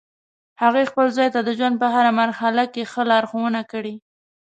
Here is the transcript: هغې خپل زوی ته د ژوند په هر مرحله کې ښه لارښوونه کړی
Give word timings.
هغې 0.61 0.83
خپل 0.91 1.07
زوی 1.15 1.29
ته 1.35 1.39
د 1.43 1.49
ژوند 1.57 1.75
په 1.81 1.87
هر 1.95 2.05
مرحله 2.21 2.63
کې 2.73 2.89
ښه 2.91 3.01
لارښوونه 3.11 3.61
کړی 3.71 3.95